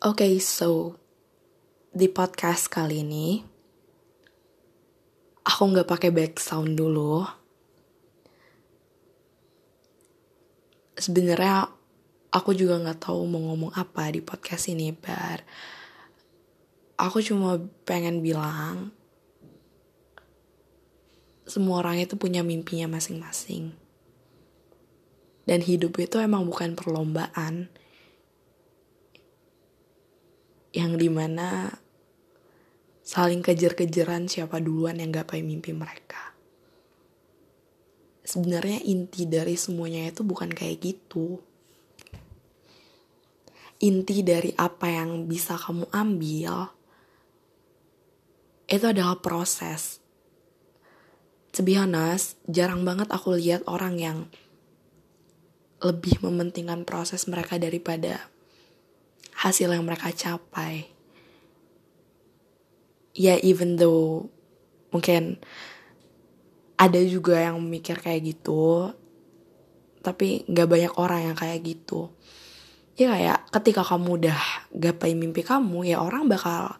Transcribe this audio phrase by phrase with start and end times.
[0.00, 0.96] Oke, okay, so
[1.92, 3.44] di podcast kali ini
[5.44, 6.08] aku nggak pakai
[6.40, 7.20] sound dulu.
[10.96, 11.68] Sebenarnya
[12.32, 15.44] aku juga nggak tahu mau ngomong apa di podcast ini, bar.
[16.96, 18.96] Aku cuma pengen bilang
[21.44, 23.76] semua orang itu punya mimpinya masing-masing.
[25.44, 27.68] Dan hidup itu emang bukan perlombaan
[30.70, 31.70] yang di mana
[33.02, 36.30] saling kejar-kejaran siapa duluan yang gapai mimpi mereka.
[38.22, 41.42] Sebenarnya inti dari semuanya itu bukan kayak gitu.
[43.82, 46.70] Inti dari apa yang bisa kamu ambil
[48.70, 49.98] itu adalah proses.
[51.50, 51.66] To
[52.46, 54.18] jarang banget aku lihat orang yang
[55.82, 58.30] lebih mementingkan proses mereka daripada
[59.40, 60.92] hasil yang mereka capai.
[63.16, 64.28] Ya even though
[64.92, 65.40] mungkin
[66.76, 68.92] ada juga yang mikir kayak gitu,
[70.04, 72.12] tapi gak banyak orang yang kayak gitu.
[73.00, 74.40] Ya kayak ketika kamu udah
[74.76, 76.76] gapai mimpi kamu, ya orang bakal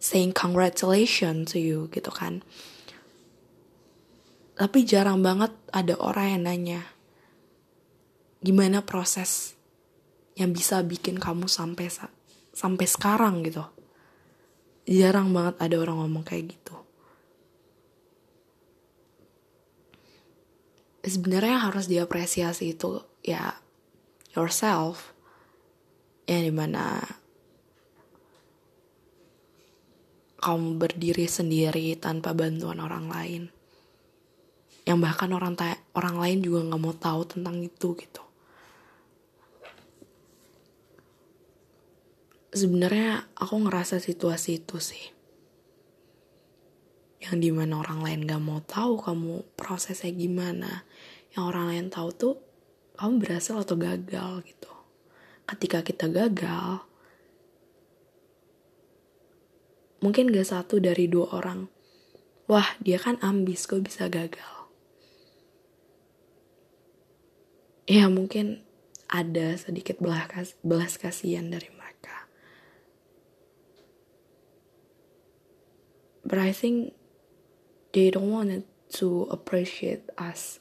[0.00, 2.40] saying congratulations to you gitu kan.
[4.56, 6.82] Tapi jarang banget ada orang yang nanya,
[8.40, 9.57] gimana proses
[10.38, 11.90] yang bisa bikin kamu sampai
[12.54, 13.66] sampai sekarang gitu.
[14.86, 16.78] Jarang banget ada orang ngomong kayak gitu.
[21.02, 23.58] Sebenarnya harus diapresiasi itu ya
[24.38, 25.10] yourself.
[26.30, 27.02] Yang di mana
[30.38, 33.42] kamu berdiri sendiri tanpa bantuan orang lain.
[34.86, 35.58] Yang bahkan orang
[35.98, 38.27] orang lain juga nggak mau tahu tentang itu gitu
[42.58, 45.04] sebenarnya aku ngerasa situasi itu sih.
[47.22, 50.82] Yang di mana orang lain gak mau tahu kamu prosesnya gimana.
[51.34, 52.34] Yang orang lain tahu tuh
[52.98, 54.72] kamu berhasil atau gagal gitu.
[55.46, 56.82] Ketika kita gagal
[60.02, 61.66] mungkin gak satu dari dua orang
[62.48, 64.70] wah dia kan ambis kok bisa gagal?
[67.88, 68.64] Ya mungkin
[69.08, 71.72] ada sedikit belas, kasihan dari
[76.28, 76.92] but I think
[77.96, 78.68] they don't want
[79.00, 80.60] to appreciate us.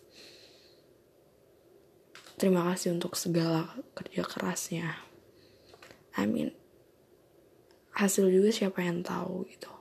[2.40, 4.96] Terima kasih untuk segala kerja kerasnya.
[6.16, 6.56] I mean,
[8.00, 9.74] hasil juga siapa yang tahu gitu.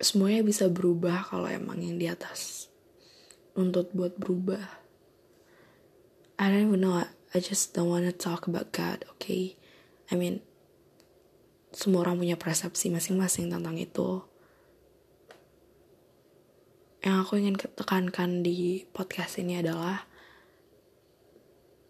[0.00, 2.72] Semuanya bisa berubah kalau emang yang di atas
[3.52, 4.80] nuntut buat berubah.
[6.40, 7.04] I don't even know.
[7.04, 9.60] I just don't wanna talk about God, okay?
[10.08, 10.40] I mean,
[11.70, 14.22] semua orang punya persepsi masing-masing tentang itu.
[17.00, 20.04] Yang aku ingin tekankan di podcast ini adalah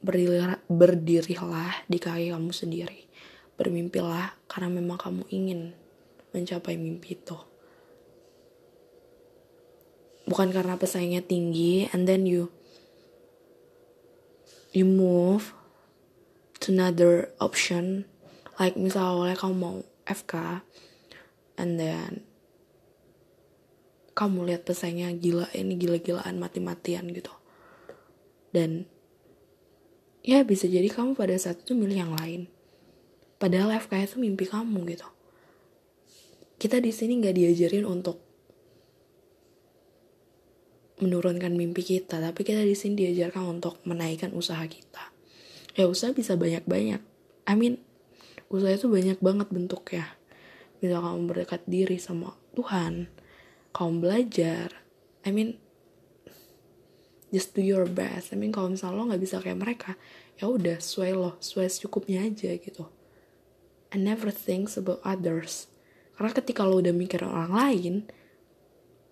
[0.04, 3.08] berdirilah, berdirilah di kaki kamu sendiri.
[3.56, 5.74] Bermimpilah karena memang kamu ingin
[6.30, 7.36] mencapai mimpi itu.
[10.30, 12.54] Bukan karena pesaingnya tinggi and then you
[14.70, 15.50] you move
[16.62, 18.06] to another option
[18.60, 20.60] like misalnya kamu mau FK
[21.56, 22.28] and then
[24.12, 27.32] kamu lihat pesaingnya gila ini gila-gilaan mati-matian gitu.
[28.52, 28.84] Dan
[30.20, 32.52] ya bisa jadi kamu pada saat itu milih yang lain.
[33.40, 35.08] Padahal FK itu mimpi kamu gitu.
[36.60, 38.20] Kita di sini nggak diajarin untuk
[41.00, 45.16] menurunkan mimpi kita tapi kita di sini diajarkan untuk menaikkan usaha kita.
[45.80, 47.00] Ya usaha bisa banyak-banyak.
[47.48, 47.80] I mean
[48.50, 50.06] usaha itu banyak banget bentuknya.
[50.82, 53.20] Bisa kamu berdekat diri sama Tuhan
[53.70, 54.68] kamu belajar
[55.22, 55.58] I mean
[57.30, 58.34] just do your best.
[58.34, 59.90] I mean kalau misalnya lo nggak bisa kayak mereka
[60.40, 62.84] ya udah sesuai lo sesuai secukupnya aja gitu.
[63.94, 65.70] I never think about others.
[66.18, 67.94] Karena ketika lo udah mikir orang lain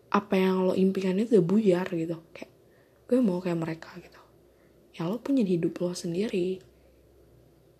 [0.09, 2.19] apa yang lo impikan itu udah buyar gitu.
[2.35, 2.53] Kayak
[3.07, 4.19] gue mau kayak mereka gitu.
[4.99, 6.59] Ya lo punya hidup lo sendiri.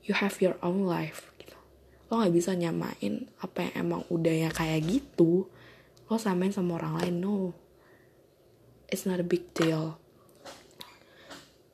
[0.07, 1.35] You have your own life
[2.09, 5.45] lo nggak bisa nyamain apa yang emang udah ya kayak gitu.
[6.09, 7.53] Lo samain sama orang lain no.
[8.89, 10.01] It's not a big deal.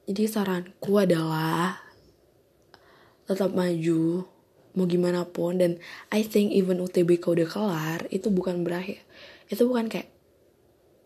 [0.04, 1.80] Jadi saranku adalah
[3.24, 4.28] tetap maju
[4.74, 5.78] mau gimana pun dan
[6.10, 9.00] I think even UTBK udah kelar itu bukan berakhir.
[9.46, 10.10] Itu bukan kayak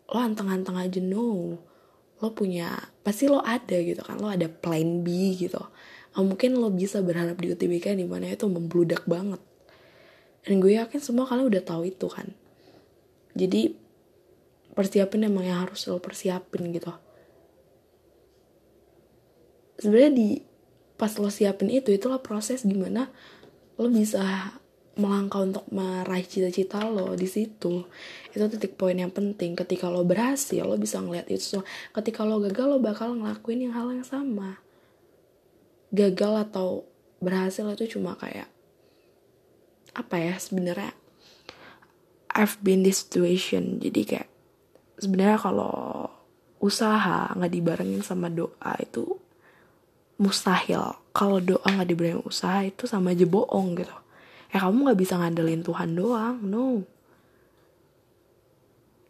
[0.09, 1.61] lo anteng-anteng aja no.
[2.19, 5.57] Lo punya pasti lo ada gitu kan lo ada plan B gitu.
[6.13, 9.41] Gak mungkin lo bisa berharap di UTBK di mana itu membludak banget.
[10.45, 12.29] Dan gue yakin semua kalian udah tahu itu kan.
[13.33, 13.73] Jadi
[14.77, 16.93] persiapin emang yang harus lo persiapin gitu.
[19.81, 20.29] Sebenarnya di
[20.93, 23.09] pas lo siapin itu itulah proses di mana
[23.81, 24.53] lo bisa
[24.97, 27.85] melangkah untuk meraih cita-cita lo di situ.
[28.35, 29.53] Itu titik poin yang penting.
[29.53, 31.59] Ketika lo berhasil lo bisa ngeliat itu so,
[31.93, 34.59] ketika lo gagal lo bakal ngelakuin yang hal yang sama.
[35.93, 36.85] Gagal atau
[37.19, 38.47] berhasil itu cuma kayak
[39.97, 40.93] apa ya sebenarnya
[42.29, 43.81] I've been this situation.
[43.81, 44.29] Jadi kayak
[45.01, 46.07] sebenarnya kalau
[46.59, 49.17] usaha nggak dibarengin sama doa itu
[50.19, 50.93] mustahil.
[51.15, 53.97] Kalau doa nggak dibarengin usaha itu sama aja bohong gitu
[54.49, 56.83] ya kamu nggak bisa ngandelin Tuhan doang no.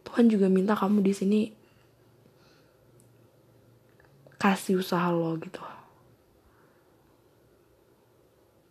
[0.04, 1.40] Tuhan juga minta kamu di sini
[4.40, 5.62] kasih usaha lo gitu.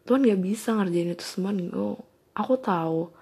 [0.03, 2.01] Tuhan gak bisa ngerjain itu semua no.
[2.33, 3.13] Aku tahu.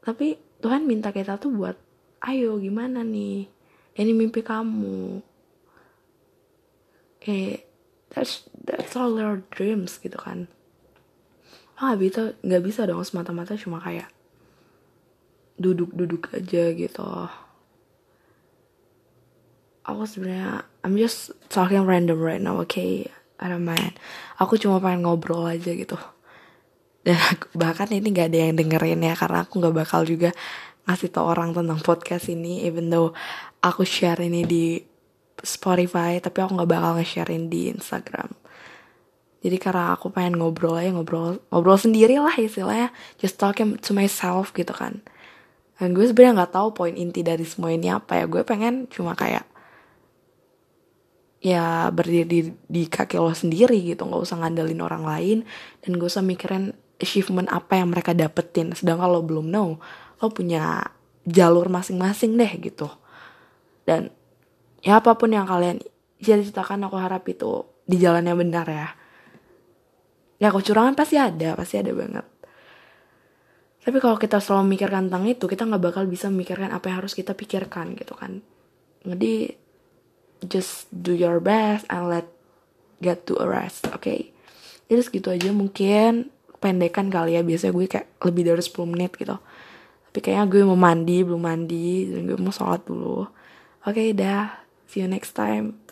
[0.00, 1.76] Tapi Tuhan minta kita tuh buat
[2.24, 3.44] ayo gimana nih?
[3.92, 5.20] Ini mimpi kamu.
[7.28, 7.68] Eh
[8.08, 10.48] that's that's all your dreams gitu kan
[11.78, 14.10] lo nggak bisa nggak bisa dong semata-mata cuma kayak
[15.58, 17.06] duduk-duduk aja gitu.
[19.86, 23.10] Aku sebenarnya I'm just talking random right now okay?
[23.38, 23.94] I don't mind.
[24.42, 25.98] Aku cuma pengen ngobrol aja gitu.
[27.06, 30.34] Dan aku, bahkan ini gak ada yang dengerin ya karena aku nggak bakal juga
[30.90, 33.14] ngasih tau orang tentang podcast ini even though
[33.62, 34.80] aku share ini di
[35.44, 38.32] Spotify tapi aku nggak bakal nge-sharein di Instagram
[39.48, 42.92] jadi karena aku pengen ngobrol aja ngobrol ngobrol sendiri lah istilahnya.
[43.16, 45.00] Just talking to myself gitu kan.
[45.80, 48.28] Dan gue sebenarnya nggak tahu poin inti dari semua ini apa ya.
[48.28, 49.48] Gue pengen cuma kayak
[51.40, 54.04] ya berdiri di, di kaki lo sendiri gitu.
[54.04, 55.38] Nggak usah ngandelin orang lain.
[55.80, 58.76] Dan gak usah mikirin achievement apa yang mereka dapetin.
[58.76, 59.80] Sedangkan lo belum know
[60.20, 60.92] lo punya
[61.24, 62.92] jalur masing-masing deh gitu.
[63.88, 64.12] Dan
[64.84, 65.80] ya apa pun yang kalian
[66.20, 68.97] cita-citakan aku harap itu di jalan yang benar ya
[70.38, 72.26] ya kecurangan pasti ada pasti ada banget.
[73.82, 77.14] Tapi kalau kita selalu memikirkan tentang itu kita nggak bakal bisa memikirkan apa yang harus
[77.16, 78.42] kita pikirkan gitu kan.
[79.02, 79.54] Jadi
[80.46, 82.26] just do your best and let
[83.02, 84.30] get to a rest oke okay?
[84.86, 87.42] jadi segitu aja mungkin pendekan kali ya.
[87.42, 89.36] Biasanya gue kayak lebih dari 10 menit gitu.
[90.08, 93.26] Tapi kayaknya gue mau mandi belum mandi dan gue mau sholat dulu.
[93.86, 94.64] Oke okay, dah.
[94.88, 95.87] See you next time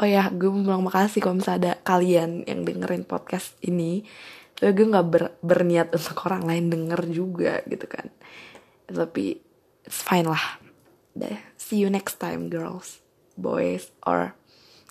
[0.00, 4.02] oh ya gue mau bilang makasih kalau misalnya ada kalian yang dengerin podcast ini.
[4.54, 8.10] Tapi gue nggak ber, berniat untuk orang lain denger juga gitu kan.
[8.86, 9.38] Tapi
[9.86, 10.62] it's fine lah.
[11.58, 13.04] See you next time girls
[13.38, 14.34] boys or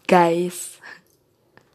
[0.07, 0.79] guys